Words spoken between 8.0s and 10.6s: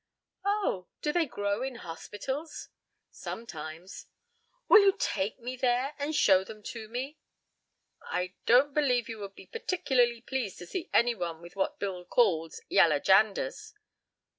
"I don't believe you would be particularly pleased